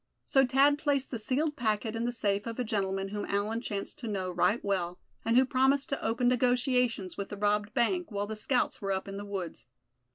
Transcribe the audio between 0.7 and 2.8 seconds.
placed the sealed packet in the safe of a